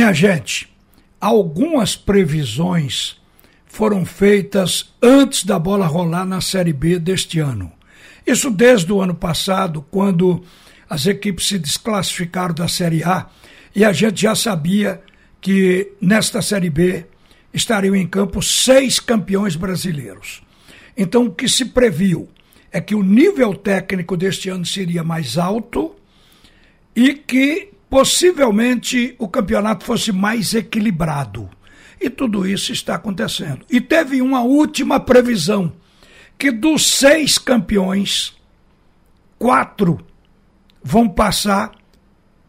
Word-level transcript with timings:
Minha 0.00 0.14
gente, 0.14 0.66
algumas 1.20 1.94
previsões 1.94 3.20
foram 3.66 4.06
feitas 4.06 4.94
antes 5.02 5.44
da 5.44 5.58
bola 5.58 5.86
rolar 5.86 6.24
na 6.24 6.40
Série 6.40 6.72
B 6.72 6.98
deste 6.98 7.38
ano. 7.38 7.70
Isso 8.26 8.50
desde 8.50 8.90
o 8.90 9.02
ano 9.02 9.14
passado, 9.14 9.84
quando 9.90 10.42
as 10.88 11.04
equipes 11.04 11.48
se 11.48 11.58
desclassificaram 11.58 12.54
da 12.54 12.66
Série 12.66 13.04
A 13.04 13.28
e 13.76 13.84
a 13.84 13.92
gente 13.92 14.22
já 14.22 14.34
sabia 14.34 15.02
que 15.38 15.92
nesta 16.00 16.40
Série 16.40 16.70
B 16.70 17.04
estariam 17.52 17.94
em 17.94 18.06
campo 18.06 18.40
seis 18.40 18.98
campeões 18.98 19.54
brasileiros. 19.54 20.40
Então, 20.96 21.26
o 21.26 21.30
que 21.30 21.46
se 21.46 21.66
previu 21.66 22.26
é 22.72 22.80
que 22.80 22.94
o 22.94 23.02
nível 23.02 23.54
técnico 23.54 24.16
deste 24.16 24.48
ano 24.48 24.64
seria 24.64 25.04
mais 25.04 25.36
alto 25.36 25.94
e 26.96 27.12
que 27.12 27.68
possivelmente 27.90 29.16
o 29.18 29.28
campeonato 29.28 29.84
fosse 29.84 30.12
mais 30.12 30.54
equilibrado. 30.54 31.50
E 32.00 32.08
tudo 32.08 32.46
isso 32.46 32.72
está 32.72 32.94
acontecendo. 32.94 33.66
E 33.68 33.80
teve 33.80 34.22
uma 34.22 34.40
última 34.40 35.00
previsão: 35.00 35.72
que 36.38 36.50
dos 36.50 36.86
seis 36.86 37.36
campeões, 37.36 38.34
quatro 39.38 40.00
vão 40.82 41.08
passar 41.08 41.72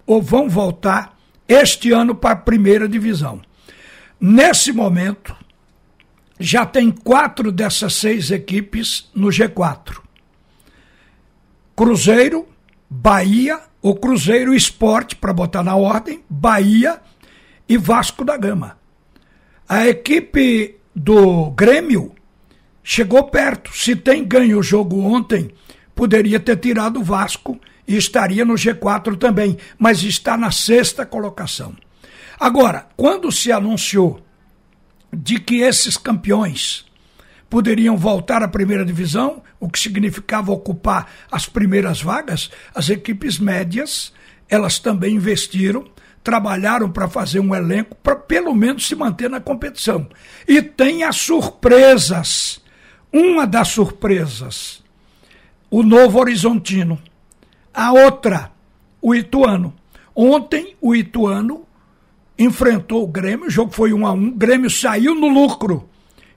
ou 0.06 0.22
vão 0.22 0.48
voltar 0.48 1.18
este 1.48 1.92
ano 1.92 2.16
para 2.16 2.32
a 2.32 2.36
primeira 2.38 2.88
divisão. 2.88 3.42
Nesse 4.20 4.72
momento, 4.72 5.36
já 6.40 6.66
tem 6.66 6.92
quatro 6.92 7.52
dessas 7.52 7.96
seis 7.96 8.32
equipes 8.32 9.10
no 9.14 9.28
G4. 9.28 10.00
Cruzeiro, 11.76 12.48
Bahia, 12.90 13.60
o 13.82 13.96
Cruzeiro 13.96 14.54
Esporte, 14.54 15.16
para 15.16 15.34
botar 15.34 15.64
na 15.64 15.76
ordem, 15.76 16.24
Bahia 16.30 17.02
e 17.68 17.78
Vasco 17.78 18.24
da 18.24 18.38
Gama. 18.38 18.78
A 19.68 19.88
equipe 19.88 20.76
do 20.96 21.50
Grêmio 21.52 22.14
chegou 22.84 23.24
perto. 23.24 23.76
Se 23.76 23.96
tem 23.96 24.24
ganho 24.24 24.60
o 24.60 24.64
jogo 24.64 25.02
ontem, 25.02 25.52
poderia 25.96 26.40
ter 26.40 26.58
tirado 26.58 27.00
o 27.00 27.04
Vasco 27.04 27.60
e 27.88 27.96
estaria 27.96 28.46
no 28.46 28.54
G4 28.54 29.18
também, 29.18 29.58
mas 29.80 30.04
está 30.04 30.38
na 30.38 30.52
sexta 30.52 31.06
colocação. 31.06 31.76
Agora, 32.40 32.88
quando 32.96 33.32
se 33.32 33.52
anunciou 33.52 34.22
de 35.12 35.40
que 35.40 35.62
esses 35.62 35.98
campeões 35.98 36.86
poderiam 37.52 37.98
voltar 37.98 38.42
à 38.42 38.48
primeira 38.48 38.86
divisão, 38.86 39.44
o 39.60 39.70
que 39.70 39.78
significava 39.78 40.54
ocupar 40.54 41.12
as 41.30 41.46
primeiras 41.46 42.02
vagas, 42.02 42.50
as 42.74 42.90
equipes 42.90 43.38
médias, 43.38 44.14
elas 44.50 44.80
também 44.80 45.16
investiram 45.16 45.86
trabalharam 46.24 46.90
para 46.92 47.10
fazer 47.10 47.40
um 47.40 47.54
elenco 47.56 47.96
para 47.96 48.16
pelo 48.16 48.54
menos 48.54 48.88
se 48.88 48.96
manter 48.96 49.30
na 49.30 49.40
competição. 49.40 50.08
E 50.48 50.62
tem 50.62 51.04
as 51.04 51.16
surpresas. 51.16 52.62
Uma 53.12 53.46
das 53.48 53.70
surpresas, 53.70 54.84
o 55.70 55.84
Novo 55.84 56.20
Horizontino. 56.20 57.02
A 57.74 57.92
outra, 57.92 58.52
o 59.02 59.16
Ituano. 59.16 59.74
Ontem, 60.16 60.76
o 60.80 60.96
Ituano 60.96 61.66
enfrentou 62.38 63.04
o 63.04 63.08
Grêmio, 63.08 63.48
o 63.48 63.50
jogo 63.50 63.74
foi 63.74 63.92
um 63.92 64.06
a 64.06 64.14
um, 64.14 64.28
o 64.28 64.36
Grêmio 64.36 64.70
saiu 64.70 65.16
no 65.16 65.28
lucro. 65.28 65.90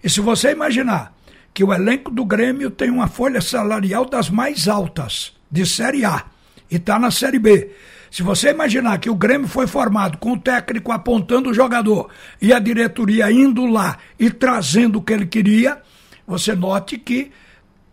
E 0.05 0.11
se 0.11 0.21
você 0.21 0.53
imaginar 0.53 1.15
que 1.55 1.65
o 1.65 1.73
elenco 1.73 2.11
do 2.11 2.27
Grêmio 2.27 2.71
tem 2.71 2.91
uma 2.91 3.09
folha 3.09 3.41
salarial 3.41 4.05
das 4.05 4.29
mais 4.29 4.69
altas, 4.69 5.33
de 5.51 5.65
Série 5.65 6.05
A, 6.05 6.27
e 6.71 6.77
está 6.77 6.99
na 6.99 7.11
Série 7.11 7.39
B. 7.39 7.71
Se 8.11 8.23
você 8.23 8.51
imaginar 8.51 8.99
que 8.99 9.09
o 9.09 9.15
Grêmio 9.15 9.49
foi 9.49 9.67
formado 9.67 10.19
com 10.19 10.33
o 10.33 10.39
técnico 10.39 10.93
apontando 10.93 11.49
o 11.49 11.55
jogador 11.55 12.11
e 12.41 12.53
a 12.53 12.59
diretoria 12.59 13.33
indo 13.33 13.65
lá 13.65 13.97
e 14.19 14.31
trazendo 14.31 14.99
o 14.99 15.03
que 15.03 15.15
ele 15.15 15.27
queria, 15.27 15.81
você 16.27 16.55
note 16.55 16.99
que 16.99 17.33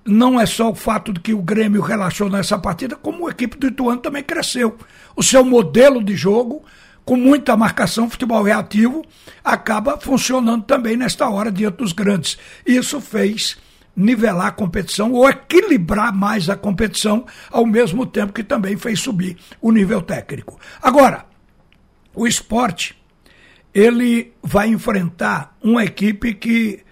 não 0.03 0.39
é 0.39 0.45
só 0.45 0.69
o 0.69 0.75
fato 0.75 1.13
de 1.13 1.19
que 1.21 1.33
o 1.33 1.41
Grêmio 1.41 1.81
relaxou 1.81 2.29
nessa 2.29 2.57
partida, 2.59 2.95
como 2.97 3.27
a 3.27 3.31
equipe 3.31 3.57
do 3.57 3.67
Ituano 3.67 4.01
também 4.01 4.23
cresceu. 4.23 4.77
O 5.15 5.23
seu 5.23 5.45
modelo 5.45 6.03
de 6.03 6.15
jogo, 6.15 6.63
com 7.05 7.15
muita 7.15 7.57
marcação, 7.57 8.09
futebol 8.09 8.43
reativo, 8.43 9.03
acaba 9.43 9.97
funcionando 9.97 10.63
também 10.63 10.95
nesta 10.95 11.29
hora 11.29 11.51
diante 11.51 11.77
dos 11.77 11.93
grandes. 11.93 12.37
Isso 12.65 13.01
fez 13.01 13.57
nivelar 13.95 14.47
a 14.47 14.51
competição 14.51 15.11
ou 15.11 15.29
equilibrar 15.29 16.13
mais 16.13 16.49
a 16.49 16.55
competição, 16.55 17.25
ao 17.49 17.65
mesmo 17.65 18.05
tempo 18.05 18.33
que 18.33 18.43
também 18.43 18.77
fez 18.77 18.99
subir 18.99 19.37
o 19.61 19.71
nível 19.71 20.01
técnico. 20.01 20.59
Agora, 20.81 21.25
o 22.13 22.27
esporte, 22.27 22.95
ele 23.73 24.33
vai 24.41 24.67
enfrentar 24.67 25.55
uma 25.61 25.83
equipe 25.83 26.33
que 26.33 26.83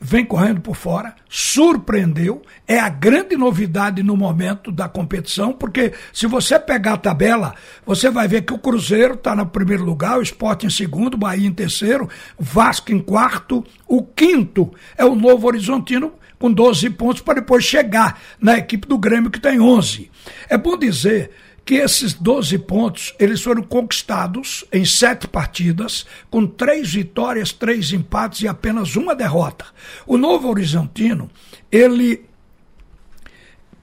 vem 0.00 0.24
correndo 0.24 0.60
por 0.60 0.76
fora, 0.76 1.14
surpreendeu, 1.28 2.42
é 2.68 2.78
a 2.78 2.88
grande 2.88 3.36
novidade 3.36 4.02
no 4.02 4.16
momento 4.16 4.70
da 4.70 4.88
competição, 4.88 5.52
porque 5.52 5.92
se 6.12 6.26
você 6.26 6.58
pegar 6.58 6.94
a 6.94 6.98
tabela, 6.98 7.54
você 7.86 8.10
vai 8.10 8.28
ver 8.28 8.42
que 8.42 8.52
o 8.52 8.58
Cruzeiro 8.58 9.14
está 9.14 9.34
no 9.34 9.46
primeiro 9.46 9.84
lugar, 9.84 10.18
o 10.18 10.22
Esporte 10.22 10.66
em 10.66 10.70
segundo, 10.70 11.16
Bahia 11.16 11.48
em 11.48 11.52
terceiro, 11.52 12.08
Vasco 12.38 12.92
em 12.92 13.00
quarto, 13.00 13.64
o 13.86 14.02
quinto 14.02 14.72
é 14.96 15.04
o 15.04 15.14
Novo 15.14 15.46
Horizontino 15.46 16.12
com 16.38 16.52
12 16.52 16.90
pontos 16.90 17.22
para 17.22 17.40
depois 17.40 17.64
chegar 17.64 18.20
na 18.38 18.58
equipe 18.58 18.86
do 18.86 18.98
Grêmio 18.98 19.30
que 19.30 19.40
tem 19.40 19.60
11. 19.60 20.10
É 20.48 20.58
bom 20.58 20.76
dizer 20.76 21.30
que 21.64 21.74
esses 21.74 22.12
12 22.12 22.58
pontos 22.58 23.14
eles 23.18 23.42
foram 23.42 23.62
conquistados 23.62 24.64
em 24.72 24.84
sete 24.84 25.26
partidas, 25.26 26.04
com 26.30 26.46
três 26.46 26.92
vitórias, 26.92 27.52
três 27.52 27.92
empates 27.92 28.42
e 28.42 28.48
apenas 28.48 28.96
uma 28.96 29.14
derrota. 29.14 29.64
O 30.06 30.16
Novo 30.16 30.48
Horizontino, 30.48 31.30
ele 31.72 32.24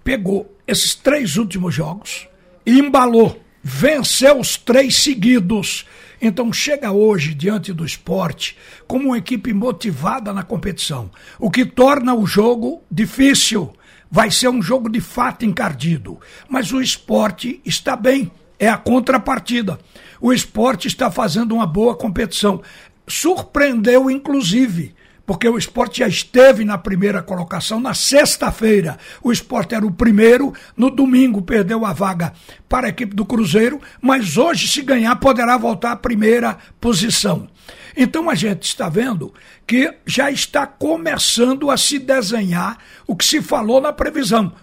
pegou 0.04 0.56
esses 0.68 0.94
três 0.94 1.38
últimos 1.38 1.74
jogos 1.74 2.28
e 2.66 2.80
embalou, 2.80 3.42
venceu 3.64 4.40
os 4.40 4.58
três 4.58 4.96
seguidos 4.98 5.86
então 6.22 6.54
chega 6.54 6.92
hoje 6.92 7.34
diante 7.34 7.74
do 7.74 7.84
esporte 7.84 8.56
como 8.88 9.08
uma 9.08 9.18
equipe 9.18 9.52
motivada 9.54 10.32
na 10.32 10.44
competição, 10.44 11.10
o 11.40 11.50
que 11.50 11.66
torna 11.66 12.14
o 12.14 12.28
jogo 12.28 12.84
difícil. 12.92 13.74
Vai 14.12 14.30
ser 14.30 14.50
um 14.50 14.62
jogo 14.62 14.90
de 14.90 15.00
fato 15.00 15.46
encardido, 15.46 16.20
mas 16.50 16.74
o 16.74 16.82
esporte 16.82 17.62
está 17.66 17.96
bem, 17.96 18.30
é 18.60 18.68
a 18.68 18.76
contrapartida. 18.76 19.80
O 20.20 20.34
esporte 20.34 20.86
está 20.86 21.10
fazendo 21.10 21.56
uma 21.56 21.66
boa 21.66 21.96
competição. 21.96 22.62
Surpreendeu, 23.08 24.12
inclusive, 24.12 24.94
porque 25.26 25.48
o 25.48 25.58
esporte 25.58 26.00
já 26.00 26.08
esteve 26.08 26.66
na 26.66 26.78
primeira 26.78 27.22
colocação 27.22 27.80
na 27.80 27.94
sexta-feira. 27.94 28.98
O 29.24 29.32
esporte 29.32 29.76
era 29.76 29.86
o 29.86 29.92
primeiro, 29.92 30.54
no 30.76 30.90
domingo 30.90 31.42
perdeu 31.42 31.86
a 31.86 31.94
vaga 31.94 32.34
para 32.68 32.88
a 32.88 32.90
equipe 32.90 33.16
do 33.16 33.26
Cruzeiro, 33.26 33.80
mas 34.02 34.38
hoje, 34.38 34.68
se 34.68 34.82
ganhar, 34.82 35.16
poderá 35.18 35.58
voltar 35.58 35.92
à 35.92 35.96
primeira 35.96 36.58
posição. 36.80 37.48
Então 37.96 38.30
a 38.30 38.36
gente 38.36 38.64
está 38.64 38.90
vendo 38.90 39.34
que 39.68 39.94
já 40.06 40.32
está 40.32 40.66
começando 40.66 41.70
a 41.70 41.78
se 41.78 42.00
desenhar 42.00 42.78
o 43.06 43.16
que 43.16 43.26
se 43.26 43.42
falou 43.42 43.82
na 43.82 43.94
previsão, 43.94 44.54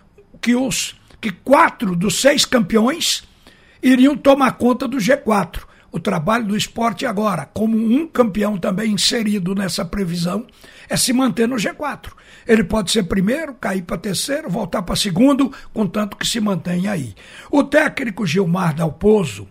que 0.41 0.55
os 0.55 0.97
que 1.21 1.31
quatro 1.31 1.97
dos 1.97 2.21
seis 2.21 2.45
campeões 2.45 3.23
iriam 3.83 4.17
tomar 4.17 4.53
conta 4.53 4.87
do 4.87 4.99
G4 4.99 5.68
o 5.91 5.99
trabalho 5.99 6.47
do 6.47 6.57
esporte 6.57 7.07
agora, 7.07 7.47
como 7.47 7.77
um 7.77 8.07
campeão 8.07 8.59
também 8.59 8.93
inserido 8.93 9.55
nessa 9.55 9.85
previsão, 9.85 10.47
é 10.89 10.97
se 10.97 11.13
manter 11.13 11.49
no 11.49 11.57
G4. 11.57 12.13
Ele 12.47 12.63
pode 12.63 12.91
ser 12.91 13.05
primeiro, 13.05 13.55
cair 13.55 13.83
para 13.83 13.97
terceiro, 13.97 14.51
voltar 14.51 14.83
para 14.83 14.97
segundo, 14.97 15.53
contanto 15.73 16.17
que 16.17 16.27
se 16.27 16.41
mantenha 16.41 16.93
aí. 16.93 17.15
O 17.51 17.65
técnico 17.65 18.27
Gilmar 18.27 18.75
Dalpozo, 18.75 19.49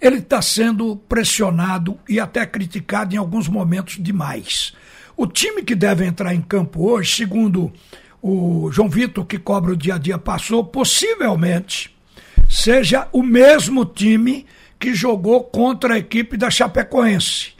ele 0.00 0.18
está 0.18 0.40
sendo 0.42 0.96
pressionado 0.96 1.98
e 2.08 2.20
até 2.20 2.44
criticado 2.46 3.14
em 3.14 3.18
alguns 3.18 3.48
momentos 3.48 3.96
demais. 4.00 4.74
O 5.16 5.26
time 5.26 5.62
que 5.62 5.74
deve 5.74 6.04
entrar 6.04 6.34
em 6.34 6.42
campo 6.42 6.90
hoje, 6.90 7.14
segundo 7.14 7.72
o 8.20 8.70
João 8.70 8.88
Vitor, 8.88 9.24
que 9.24 9.38
cobra 9.38 9.72
o 9.72 9.76
dia 9.76 9.94
a 9.94 9.98
dia, 9.98 10.18
passou, 10.18 10.64
possivelmente 10.64 11.94
seja 12.48 13.08
o 13.12 13.22
mesmo 13.22 13.84
time 13.84 14.46
que 14.84 14.94
jogou 14.94 15.44
contra 15.44 15.94
a 15.94 15.98
equipe 15.98 16.36
da 16.36 16.50
Chapecoense. 16.50 17.54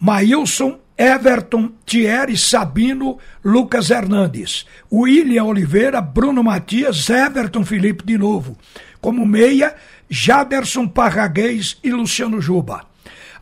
Maílson, 0.00 0.80
Everton, 0.98 1.70
Thierry, 1.86 2.36
Sabino, 2.36 3.18
Lucas 3.44 3.88
Hernandes. 3.88 4.66
William 4.92 5.44
Oliveira, 5.44 6.00
Bruno 6.00 6.42
Matias, 6.42 7.08
Everton 7.08 7.64
Felipe 7.64 8.04
de 8.04 8.18
novo. 8.18 8.58
Como 9.00 9.24
meia, 9.24 9.76
Jaderson 10.08 10.88
Parraguês 10.88 11.78
e 11.84 11.92
Luciano 11.92 12.40
Juba. 12.40 12.84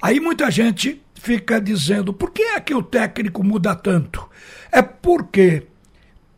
Aí 0.03 0.21
muita 0.21 0.51
gente 0.51 1.01
fica 1.15 1.59
dizendo, 1.59 2.13
por 2.13 2.31
que 2.31 2.43
é 2.43 2.61
que 2.61 2.75
o 2.75 2.83
técnico 2.83 3.43
muda 3.43 3.75
tanto? 3.75 4.29
É 4.71 4.83
porque 4.83 5.63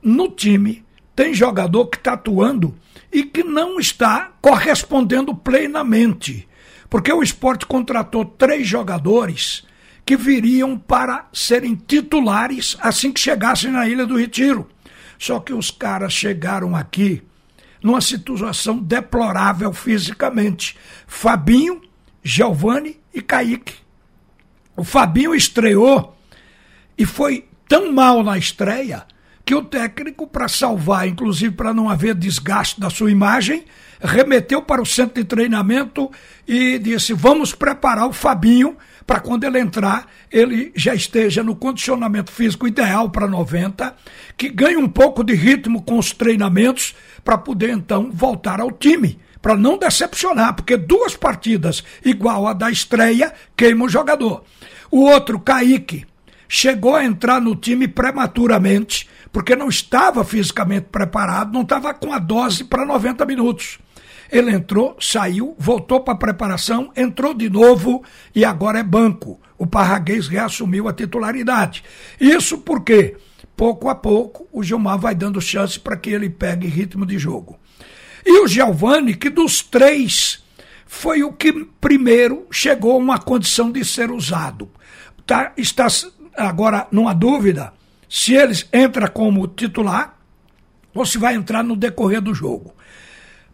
no 0.00 0.28
time 0.28 0.84
tem 1.16 1.34
jogador 1.34 1.86
que 1.86 1.96
está 1.96 2.12
atuando 2.12 2.76
e 3.12 3.24
que 3.24 3.42
não 3.42 3.80
está 3.80 4.30
correspondendo 4.40 5.34
plenamente. 5.34 6.48
Porque 6.90 7.12
o 7.12 7.22
esporte 7.22 7.64
contratou 7.64 8.24
três 8.24 8.66
jogadores 8.66 9.64
que 10.04 10.16
viriam 10.16 10.76
para 10.76 11.28
serem 11.32 11.76
titulares 11.76 12.76
assim 12.80 13.12
que 13.12 13.20
chegassem 13.20 13.70
na 13.70 13.88
Ilha 13.88 14.04
do 14.04 14.18
Retiro. 14.18 14.68
Só 15.16 15.38
que 15.38 15.52
os 15.52 15.70
caras 15.70 16.12
chegaram 16.12 16.74
aqui 16.74 17.22
numa 17.80 18.00
situação 18.00 18.78
deplorável 18.78 19.72
fisicamente. 19.72 20.76
Fabinho, 21.06 21.80
Giovanni 22.22 22.98
e 23.14 23.22
Kaique. 23.22 23.74
O 24.76 24.82
Fabinho 24.82 25.34
estreou 25.34 26.16
e 26.98 27.06
foi 27.06 27.46
tão 27.68 27.92
mal 27.92 28.22
na 28.24 28.36
estreia 28.36 29.06
que 29.50 29.54
o 29.56 29.64
técnico, 29.64 30.28
para 30.28 30.46
salvar, 30.46 31.08
inclusive 31.08 31.56
para 31.56 31.74
não 31.74 31.90
haver 31.90 32.14
desgaste 32.14 32.80
da 32.80 32.88
sua 32.88 33.10
imagem, 33.10 33.64
remeteu 34.00 34.62
para 34.62 34.80
o 34.80 34.86
centro 34.86 35.20
de 35.20 35.24
treinamento 35.24 36.08
e 36.46 36.78
disse: 36.78 37.12
vamos 37.12 37.52
preparar 37.52 38.06
o 38.06 38.12
Fabinho 38.12 38.76
para 39.04 39.18
quando 39.18 39.42
ele 39.42 39.58
entrar, 39.58 40.06
ele 40.30 40.70
já 40.76 40.94
esteja 40.94 41.42
no 41.42 41.56
condicionamento 41.56 42.30
físico 42.30 42.68
ideal 42.68 43.10
para 43.10 43.26
90, 43.26 43.92
que 44.36 44.50
ganhe 44.50 44.76
um 44.76 44.88
pouco 44.88 45.24
de 45.24 45.34
ritmo 45.34 45.82
com 45.82 45.98
os 45.98 46.12
treinamentos 46.12 46.94
para 47.24 47.36
poder 47.36 47.70
então 47.70 48.08
voltar 48.12 48.60
ao 48.60 48.70
time 48.70 49.18
para 49.42 49.56
não 49.56 49.76
decepcionar, 49.76 50.54
porque 50.54 50.76
duas 50.76 51.16
partidas 51.16 51.82
igual 52.04 52.46
a 52.46 52.52
da 52.52 52.70
estreia 52.70 53.32
queima 53.56 53.86
o 53.86 53.88
jogador. 53.88 54.44
O 54.92 55.00
outro, 55.00 55.40
Kaique, 55.40 56.06
chegou 56.48 56.94
a 56.94 57.04
entrar 57.04 57.40
no 57.40 57.56
time 57.56 57.88
prematuramente, 57.88 59.08
porque 59.32 59.54
não 59.54 59.68
estava 59.68 60.24
fisicamente 60.24 60.86
preparado, 60.90 61.52
não 61.52 61.62
estava 61.62 61.94
com 61.94 62.12
a 62.12 62.18
dose 62.18 62.64
para 62.64 62.84
90 62.84 63.24
minutos. 63.26 63.78
Ele 64.30 64.52
entrou, 64.52 64.96
saiu, 65.00 65.56
voltou 65.58 66.00
para 66.00 66.14
a 66.14 66.18
preparação, 66.18 66.92
entrou 66.96 67.34
de 67.34 67.50
novo 67.50 68.02
e 68.34 68.44
agora 68.44 68.78
é 68.78 68.82
banco. 68.82 69.40
O 69.58 69.66
Parraguês 69.66 70.28
reassumiu 70.28 70.88
a 70.88 70.92
titularidade. 70.92 71.82
Isso 72.20 72.58
porque, 72.58 73.16
pouco 73.56 73.88
a 73.88 73.94
pouco, 73.94 74.48
o 74.52 74.62
Gilmar 74.62 74.98
vai 74.98 75.14
dando 75.14 75.40
chance 75.40 75.78
para 75.78 75.96
que 75.96 76.10
ele 76.10 76.30
pegue 76.30 76.66
ritmo 76.68 77.04
de 77.04 77.18
jogo. 77.18 77.58
E 78.24 78.40
o 78.40 78.46
Giovanni, 78.46 79.14
que 79.14 79.30
dos 79.30 79.62
três 79.62 80.44
foi 80.86 81.22
o 81.22 81.32
que 81.32 81.64
primeiro 81.80 82.46
chegou 82.50 82.92
a 82.92 82.98
uma 82.98 83.18
condição 83.18 83.70
de 83.70 83.84
ser 83.84 84.10
usado. 84.10 84.70
Tá, 85.26 85.52
está 85.56 85.86
agora 86.36 86.86
numa 86.90 87.12
dúvida 87.12 87.72
se 88.10 88.34
eles 88.34 88.68
entra 88.72 89.08
como 89.08 89.46
titular 89.46 90.18
ou 90.92 91.06
se 91.06 91.16
vai 91.16 91.36
entrar 91.36 91.62
no 91.62 91.76
decorrer 91.76 92.20
do 92.20 92.34
jogo. 92.34 92.74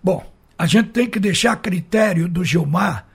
Bom, 0.03 0.25
a 0.59 0.65
gente 0.65 0.89
tem 0.89 1.07
que 1.07 1.21
deixar 1.21 1.53
a 1.53 1.57
critério 1.57 2.27
do 2.27 2.43
Gilmar, 2.43 3.07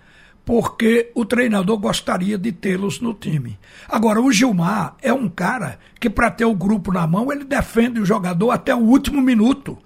porque 0.46 1.12
o 1.16 1.26
treinador 1.26 1.80
gostaria 1.80 2.38
de 2.38 2.52
tê-los 2.52 3.02
no 3.02 3.16
time. 3.16 3.58
Agora, 3.90 4.22
o 4.22 4.32
Gilmar 4.32 4.96
é 5.02 5.12
um 5.12 5.28
cara 5.28 5.80
que, 6.00 6.12
para 6.12 6.30
ter 6.30 6.46
o 6.46 6.54
grupo 6.54 6.92
na 6.92 7.08
mão, 7.08 7.32
ele 7.32 7.44
defende 7.44 8.00
o 8.00 8.06
jogador 8.06 8.52
até 8.52 8.76
o 8.76 8.80
último 8.80 9.20
minuto. 9.20 9.80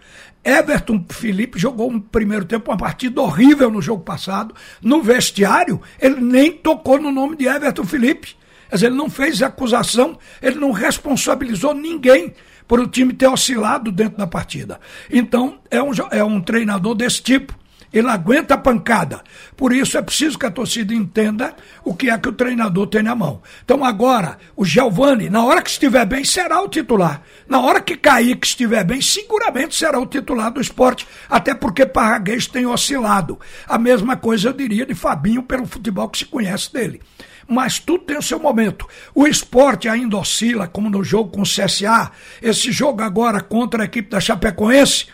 Everton 0.44 1.06
Felipe 1.10 1.58
jogou 1.58 1.90
um 1.90 2.02
primeiro 2.02 2.44
tempo 2.44 2.70
uma 2.70 2.78
partida 2.78 3.22
horrível 3.22 3.72
no 3.72 3.82
jogo 3.82 4.04
passado. 4.04 4.54
No 4.82 5.02
vestiário, 5.02 5.82
ele 6.00 6.20
nem 6.20 6.52
tocou 6.52 7.02
no 7.02 7.12
nome 7.12 7.38
de 7.38 7.48
Everton 7.48 7.86
Felipe. 7.86 8.36
Quer 8.70 8.76
dizer, 8.76 8.88
ele 8.88 8.96
não 8.96 9.10
fez 9.10 9.42
acusação, 9.42 10.18
ele 10.42 10.56
não 10.56 10.72
responsabilizou 10.72 11.74
ninguém 11.74 12.34
por 12.68 12.80
o 12.80 12.88
time 12.88 13.14
ter 13.14 13.28
oscilado 13.28 13.92
dentro 13.92 14.18
da 14.18 14.28
partida. 14.28 14.80
Então, 15.12 15.60
é 15.70 15.82
um, 15.82 15.92
é 16.12 16.24
um 16.24 16.42
treinador 16.42 16.96
desse 16.96 17.22
tipo. 17.22 17.56
Ele 17.96 18.10
aguenta 18.10 18.56
a 18.56 18.58
pancada. 18.58 19.22
Por 19.56 19.72
isso 19.72 19.98
é 19.98 20.02
preciso 20.02 20.38
que 20.38 20.46
a 20.46 20.52
torcida 20.52 20.94
entenda 20.94 21.56
o 21.82 21.96
que 21.96 22.10
é 22.10 22.18
que 22.18 22.28
o 22.28 22.34
treinador 22.34 22.88
tem 22.88 23.02
na 23.02 23.16
mão. 23.16 23.42
Então 23.64 23.86
agora, 23.86 24.38
o 24.54 24.66
Giovani, 24.66 25.30
na 25.30 25.46
hora 25.46 25.62
que 25.62 25.70
estiver 25.70 26.06
bem, 26.06 26.22
será 26.26 26.62
o 26.62 26.68
titular. 26.68 27.22
Na 27.48 27.62
hora 27.62 27.80
que 27.80 27.96
cair, 27.96 28.36
que 28.36 28.48
estiver 28.48 28.84
bem, 28.84 29.00
seguramente 29.00 29.76
será 29.76 29.98
o 29.98 30.06
titular 30.06 30.52
do 30.52 30.60
esporte. 30.60 31.08
Até 31.30 31.56
porque 31.56 31.86
Parraguês 31.86 32.48
tem 32.48 32.66
oscilado. 32.66 33.40
A 33.66 33.78
mesma 33.78 34.18
coisa 34.18 34.50
eu 34.50 34.54
diria 34.54 34.86
de 34.86 34.94
Fabinho 34.94 35.42
pelo 35.42 35.66
futebol 35.66 36.10
que 36.10 36.18
se 36.18 36.26
conhece 36.26 36.74
dele 36.74 37.00
mas 37.48 37.80
tudo 37.80 38.06
tem 38.06 38.18
o 38.18 38.22
seu 38.22 38.40
momento. 38.40 38.88
O 39.14 39.28
esporte 39.28 39.88
ainda 39.88 40.18
oscila, 40.18 40.68
como 40.68 40.90
no 40.90 41.04
jogo 41.04 41.32
com 41.32 41.42
o 41.42 41.46
CSA, 41.46 42.12
esse 42.42 42.72
jogo 42.72 43.02
agora 43.02 43.42
contra 43.42 43.84
a 43.84 43.86
equipe 43.86 44.10
da 44.10 44.20
Chapecoense. 44.20 45.08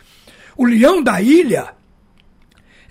O 0.56 0.66
Leão 0.66 1.02
da 1.02 1.22
Ilha, 1.22 1.74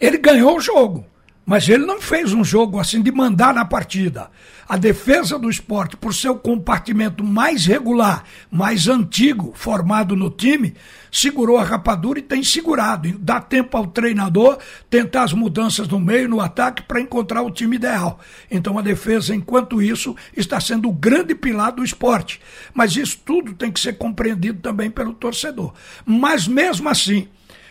ele 0.00 0.18
ganhou 0.18 0.56
o 0.56 0.60
jogo. 0.60 1.06
Mas 1.44 1.68
ele 1.68 1.84
não 1.84 2.00
fez 2.00 2.32
um 2.32 2.44
jogo 2.44 2.78
assim 2.78 3.02
de 3.02 3.10
mandar 3.10 3.52
na 3.52 3.64
partida. 3.64 4.30
A 4.68 4.76
defesa 4.76 5.36
do 5.36 5.50
esporte, 5.50 5.96
por 5.96 6.14
seu 6.14 6.36
compartimento 6.36 7.24
mais 7.24 7.66
regular, 7.66 8.22
mais 8.48 8.86
antigo, 8.86 9.52
formado 9.56 10.14
no 10.14 10.30
time, 10.30 10.74
segurou 11.10 11.58
a 11.58 11.64
rapadura 11.64 12.20
e 12.20 12.22
tem 12.22 12.44
segurado. 12.44 13.12
Dá 13.18 13.40
tempo 13.40 13.76
ao 13.76 13.88
treinador 13.88 14.58
tentar 14.88 15.24
as 15.24 15.32
mudanças 15.32 15.88
no 15.88 15.98
meio, 15.98 16.28
no 16.28 16.40
ataque, 16.40 16.82
para 16.82 17.00
encontrar 17.00 17.42
o 17.42 17.50
time 17.50 17.74
ideal. 17.76 18.20
Então 18.48 18.78
a 18.78 18.82
defesa, 18.82 19.34
enquanto 19.34 19.82
isso, 19.82 20.14
está 20.36 20.60
sendo 20.60 20.88
o 20.88 20.92
grande 20.92 21.34
pilar 21.34 21.72
do 21.72 21.82
esporte. 21.82 22.40
Mas 22.72 22.94
isso 22.94 23.18
tudo 23.24 23.54
tem 23.54 23.72
que 23.72 23.80
ser 23.80 23.94
compreendido 23.94 24.60
também 24.60 24.88
pelo 24.88 25.12
torcedor. 25.12 25.72
Mas 26.06 26.46
mesmo 26.46 26.88
assim 26.88 27.26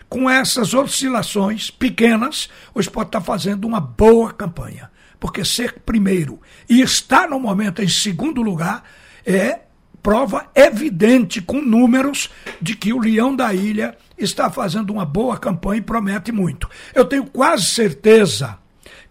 com 0.09 0.29
essas 0.29 0.73
oscilações 0.73 1.69
pequenas, 1.69 2.49
o 2.73 2.79
esporte 2.79 3.09
está 3.09 3.21
fazendo 3.21 3.65
uma 3.65 3.79
boa 3.79 4.33
campanha. 4.33 4.89
Porque 5.19 5.45
ser 5.45 5.81
primeiro 5.85 6.41
e 6.67 6.81
estar 6.81 7.29
no 7.29 7.39
momento 7.39 7.81
em 7.81 7.87
segundo 7.87 8.41
lugar 8.41 8.83
é 9.25 9.59
prova 10.01 10.49
evidente, 10.55 11.41
com 11.41 11.61
números, 11.61 12.29
de 12.61 12.75
que 12.75 12.91
o 12.93 12.99
Leão 12.99 13.35
da 13.35 13.53
Ilha 13.53 13.97
está 14.17 14.49
fazendo 14.49 14.91
uma 14.91 15.05
boa 15.05 15.37
campanha 15.37 15.79
e 15.79 15.83
promete 15.83 16.31
muito. 16.31 16.69
Eu 16.95 17.05
tenho 17.05 17.25
quase 17.25 17.65
certeza 17.65 18.57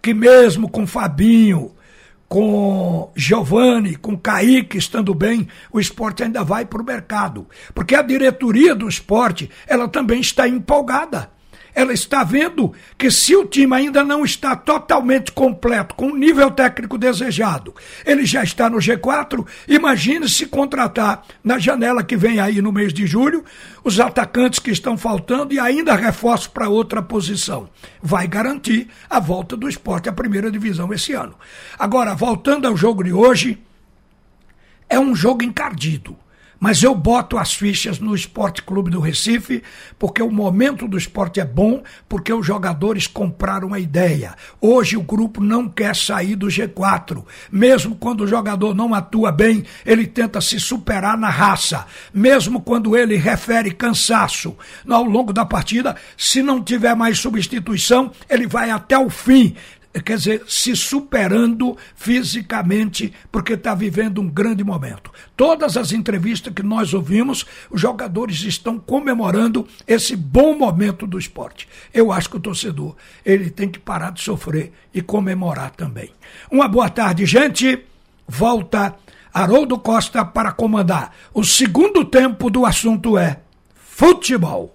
que, 0.00 0.14
mesmo 0.14 0.68
com 0.68 0.86
Fabinho, 0.86 1.72
com 2.28 3.10
Giovanni, 3.16 3.96
com 3.96 4.16
Kaique 4.16 4.76
estando 4.76 5.14
bem, 5.14 5.48
o 5.72 5.80
esporte 5.80 6.22
ainda 6.22 6.44
vai 6.44 6.66
para 6.66 6.82
o 6.82 6.84
mercado. 6.84 7.46
Porque 7.74 7.94
a 7.94 8.02
diretoria 8.02 8.74
do 8.74 8.88
esporte, 8.88 9.50
ela 9.66 9.88
também 9.88 10.20
está 10.20 10.46
empolgada 10.46 11.37
ela 11.78 11.92
está 11.92 12.24
vendo 12.24 12.72
que 12.98 13.08
se 13.08 13.36
o 13.36 13.46
time 13.46 13.72
ainda 13.72 14.02
não 14.02 14.24
está 14.24 14.56
totalmente 14.56 15.30
completo, 15.30 15.94
com 15.94 16.08
o 16.08 16.16
nível 16.16 16.50
técnico 16.50 16.98
desejado, 16.98 17.72
ele 18.04 18.26
já 18.26 18.42
está 18.42 18.68
no 18.68 18.78
G4, 18.78 19.46
imagine 19.68 20.28
se 20.28 20.46
contratar 20.46 21.24
na 21.42 21.56
janela 21.56 22.02
que 22.02 22.16
vem 22.16 22.40
aí 22.40 22.60
no 22.60 22.72
mês 22.72 22.92
de 22.92 23.06
julho, 23.06 23.44
os 23.84 24.00
atacantes 24.00 24.58
que 24.58 24.72
estão 24.72 24.98
faltando 24.98 25.54
e 25.54 25.60
ainda 25.60 25.94
reforço 25.94 26.50
para 26.50 26.68
outra 26.68 27.00
posição. 27.00 27.70
Vai 28.02 28.26
garantir 28.26 28.88
a 29.08 29.20
volta 29.20 29.56
do 29.56 29.68
esporte 29.68 30.08
à 30.08 30.12
primeira 30.12 30.50
divisão 30.50 30.92
esse 30.92 31.12
ano. 31.12 31.36
Agora, 31.78 32.12
voltando 32.12 32.66
ao 32.66 32.76
jogo 32.76 33.04
de 33.04 33.12
hoje, 33.12 33.56
é 34.88 34.98
um 34.98 35.14
jogo 35.14 35.44
encardido. 35.44 36.16
Mas 36.60 36.82
eu 36.82 36.94
boto 36.94 37.38
as 37.38 37.54
fichas 37.54 38.00
no 38.00 38.14
Esporte 38.14 38.62
Clube 38.62 38.90
do 38.90 39.00
Recife, 39.00 39.62
porque 39.98 40.20
o 40.20 40.30
momento 40.30 40.88
do 40.88 40.98
esporte 40.98 41.38
é 41.38 41.44
bom, 41.44 41.82
porque 42.08 42.32
os 42.32 42.44
jogadores 42.44 43.06
compraram 43.06 43.72
a 43.72 43.78
ideia. 43.78 44.34
Hoje 44.60 44.96
o 44.96 45.02
grupo 45.02 45.40
não 45.40 45.68
quer 45.68 45.94
sair 45.94 46.34
do 46.34 46.48
G4. 46.48 47.24
Mesmo 47.50 47.94
quando 47.94 48.22
o 48.22 48.26
jogador 48.26 48.74
não 48.74 48.92
atua 48.92 49.30
bem, 49.30 49.64
ele 49.86 50.06
tenta 50.06 50.40
se 50.40 50.58
superar 50.58 51.16
na 51.16 51.30
raça. 51.30 51.86
Mesmo 52.12 52.60
quando 52.60 52.96
ele 52.96 53.16
refere 53.16 53.70
cansaço 53.70 54.56
ao 54.88 55.04
longo 55.04 55.32
da 55.32 55.44
partida, 55.44 55.94
se 56.16 56.42
não 56.42 56.62
tiver 56.62 56.94
mais 56.96 57.18
substituição, 57.18 58.10
ele 58.28 58.46
vai 58.46 58.70
até 58.70 58.98
o 58.98 59.08
fim 59.08 59.54
quer 60.00 60.16
dizer, 60.16 60.42
se 60.46 60.74
superando 60.76 61.76
fisicamente, 61.94 63.12
porque 63.30 63.54
está 63.54 63.74
vivendo 63.74 64.20
um 64.20 64.28
grande 64.28 64.62
momento. 64.64 65.10
Todas 65.36 65.76
as 65.76 65.92
entrevistas 65.92 66.52
que 66.52 66.62
nós 66.62 66.92
ouvimos, 66.94 67.46
os 67.70 67.80
jogadores 67.80 68.42
estão 68.42 68.78
comemorando 68.78 69.66
esse 69.86 70.16
bom 70.16 70.56
momento 70.56 71.06
do 71.06 71.18
esporte. 71.18 71.68
Eu 71.92 72.12
acho 72.12 72.30
que 72.30 72.36
o 72.36 72.40
torcedor 72.40 72.96
ele 73.24 73.50
tem 73.50 73.68
que 73.68 73.78
parar 73.78 74.10
de 74.10 74.22
sofrer 74.22 74.72
e 74.92 75.00
comemorar 75.00 75.70
também. 75.70 76.10
Uma 76.50 76.68
boa 76.68 76.88
tarde, 76.88 77.24
gente. 77.26 77.84
Volta 78.26 78.94
Haroldo 79.32 79.78
Costa 79.78 80.24
para 80.24 80.52
comandar. 80.52 81.14
O 81.32 81.44
segundo 81.44 82.04
tempo 82.04 82.50
do 82.50 82.66
assunto 82.66 83.16
é 83.16 83.40
futebol. 83.74 84.74